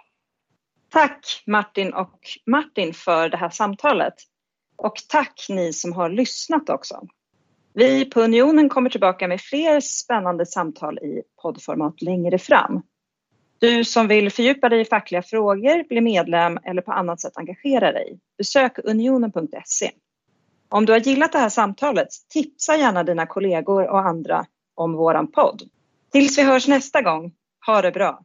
[0.91, 4.15] Tack Martin och Martin för det här samtalet.
[4.77, 7.07] Och tack ni som har lyssnat också.
[7.75, 12.83] Vi på Unionen kommer tillbaka med fler spännande samtal i poddformat längre fram.
[13.59, 17.93] Du som vill fördjupa dig i fackliga frågor, bli medlem eller på annat sätt engagera
[17.93, 19.91] dig, besök unionen.se.
[20.69, 25.33] Om du har gillat det här samtalet, tipsa gärna dina kollegor och andra om våran
[25.33, 25.63] podd.
[26.13, 27.33] Tills vi hörs nästa gång,
[27.67, 28.19] ha det bra!